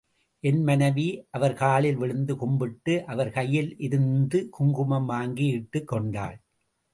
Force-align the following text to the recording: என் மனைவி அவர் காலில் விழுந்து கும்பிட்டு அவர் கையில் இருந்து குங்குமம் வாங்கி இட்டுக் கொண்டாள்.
என் 0.39 0.63
மனைவி 0.63 1.27
அவர் 1.29 1.53
காலில் 1.53 1.95
விழுந்து 1.95 2.35
கும்பிட்டு 2.35 3.05
அவர் 3.05 3.31
கையில் 3.31 3.77
இருந்து 3.77 4.49
குங்குமம் 4.49 5.05
வாங்கி 5.05 5.45
இட்டுக் 5.45 5.87
கொண்டாள். 5.87 6.37